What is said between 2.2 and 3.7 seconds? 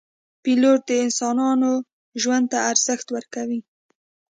ژوند ته ارزښت ورکوي.